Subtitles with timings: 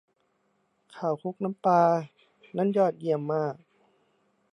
[0.95, 1.83] ข้าวคลุกน้ำปลา
[2.57, 3.55] นั้นยอดเยี่ยมมาก